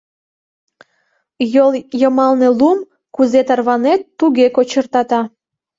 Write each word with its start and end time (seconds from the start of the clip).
Йол 1.53 1.71
йымалне 1.99 2.49
лум, 2.59 2.79
кузе 3.15 3.41
тарванет, 3.47 4.01
туге 4.17 4.45
кочыртата. 4.55 5.21